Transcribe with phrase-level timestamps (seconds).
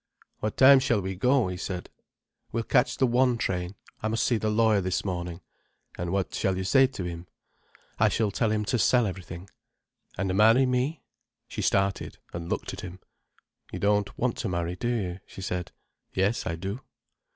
[0.39, 1.91] "What time shall we go?" he said.
[2.51, 3.75] "We'll catch the one train.
[4.01, 5.41] I must see the lawyer this morning."
[5.95, 7.27] "And what shall you say to him?"
[7.99, 9.47] "I shall tell him to sell everything—"
[10.17, 11.03] "And marry me?"
[11.47, 12.97] She started, and looked at him.
[13.71, 15.71] "You don't want to marry, do you?" she said.
[16.15, 16.81] "Yes, I do."